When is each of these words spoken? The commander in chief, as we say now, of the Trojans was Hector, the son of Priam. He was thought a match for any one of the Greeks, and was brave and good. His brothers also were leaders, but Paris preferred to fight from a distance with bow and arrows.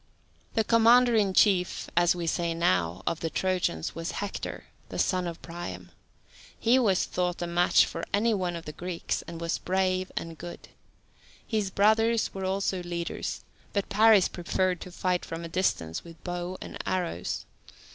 The 0.55 0.63
commander 0.63 1.13
in 1.13 1.31
chief, 1.35 1.87
as 1.95 2.15
we 2.15 2.25
say 2.25 2.55
now, 2.55 3.03
of 3.05 3.19
the 3.19 3.29
Trojans 3.29 3.93
was 3.93 4.13
Hector, 4.13 4.63
the 4.89 4.97
son 4.97 5.27
of 5.27 5.39
Priam. 5.43 5.91
He 6.59 6.79
was 6.79 7.05
thought 7.05 7.39
a 7.39 7.45
match 7.45 7.85
for 7.85 8.03
any 8.11 8.33
one 8.33 8.55
of 8.55 8.65
the 8.65 8.71
Greeks, 8.71 9.21
and 9.27 9.39
was 9.39 9.59
brave 9.59 10.11
and 10.17 10.39
good. 10.39 10.69
His 11.45 11.69
brothers 11.69 12.31
also 12.33 12.77
were 12.77 12.83
leaders, 12.83 13.41
but 13.73 13.89
Paris 13.89 14.27
preferred 14.27 14.81
to 14.81 14.91
fight 14.91 15.23
from 15.23 15.43
a 15.43 15.47
distance 15.47 16.03
with 16.03 16.23
bow 16.23 16.57
and 16.61 16.79
arrows. 16.83 17.45